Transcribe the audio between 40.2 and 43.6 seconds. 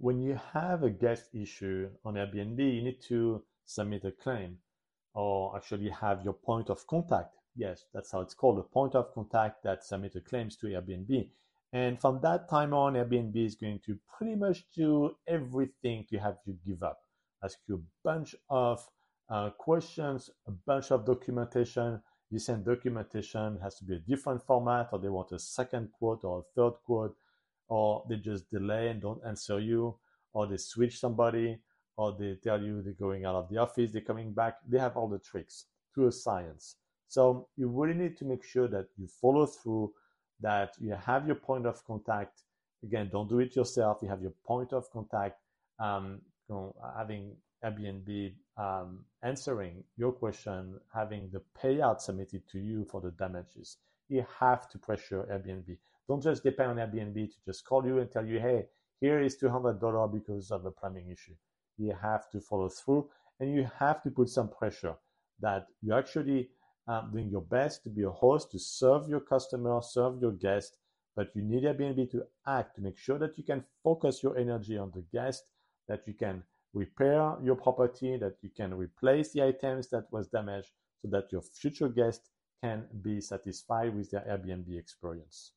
that you have your point of contact. Again, don't do it